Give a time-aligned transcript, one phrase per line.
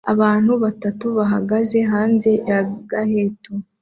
[0.13, 2.59] Abantu batatu bahagaze hanze ya
[3.11, 3.51] ghetto